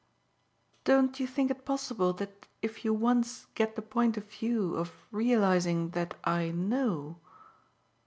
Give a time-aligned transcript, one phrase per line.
[0.83, 4.91] "Don't you think it possible that if you once get the point of view of
[5.13, 7.17] realising that I KNOW